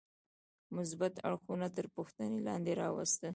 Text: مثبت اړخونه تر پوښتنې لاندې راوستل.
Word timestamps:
مثبت 0.77 1.13
اړخونه 1.27 1.67
تر 1.75 1.85
پوښتنې 1.95 2.39
لاندې 2.47 2.71
راوستل. 2.81 3.29